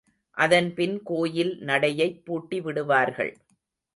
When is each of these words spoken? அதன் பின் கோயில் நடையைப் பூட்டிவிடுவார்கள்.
அதன் 0.37 0.73
பின் 0.73 1.03
கோயில் 1.03 1.57
நடையைப் 1.59 2.21
பூட்டிவிடுவார்கள். 2.25 3.31